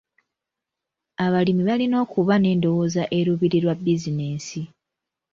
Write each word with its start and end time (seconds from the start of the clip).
Abalimi 1.25 1.63
balina 1.69 1.95
okuba 2.05 2.33
n'endowooza 2.39 3.03
eruubirira 3.17 3.71
bizinensi. 3.83 4.61